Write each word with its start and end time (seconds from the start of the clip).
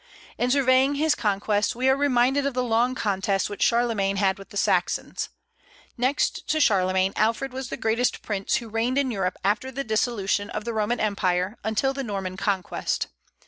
In 0.39 0.49
surveying 0.49 0.95
his 0.95 1.13
conquests 1.13 1.75
we 1.75 1.87
are 1.87 1.95
reminded 1.95 2.47
of 2.47 2.55
the 2.55 2.63
long 2.63 2.95
contest 2.95 3.51
which 3.51 3.61
Charlemagne 3.61 4.15
had 4.15 4.39
with 4.39 4.49
the 4.49 4.57
Saxons. 4.57 5.29
Next 5.95 6.47
to 6.47 6.59
Charlemagne, 6.59 7.13
Alfred 7.15 7.53
was 7.53 7.69
the 7.69 7.77
greatest 7.77 8.23
prince 8.23 8.55
who 8.55 8.67
reigned 8.67 8.97
in 8.97 9.11
Europe 9.11 9.37
after 9.43 9.69
the 9.71 9.83
dissolution 9.83 10.49
of 10.49 10.65
the 10.65 10.73
Roman 10.73 10.99
Empire, 10.99 11.59
until 11.63 11.93
the 11.93 12.03
Norman 12.03 12.35
Conquest. 12.35 13.09